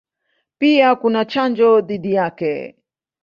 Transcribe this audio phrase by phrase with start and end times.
[0.57, 2.75] Pia kuna chanjo dhidi yake.